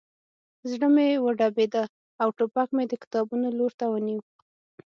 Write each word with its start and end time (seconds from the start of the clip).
زړه 0.71 0.87
مې 0.95 1.07
وډبېده 1.23 1.83
او 2.21 2.27
ټوپک 2.37 2.67
مې 2.75 2.85
د 2.87 2.93
کتابونو 3.03 3.47
لور 3.57 3.71
ته 3.79 3.85
ونیو 3.89 4.21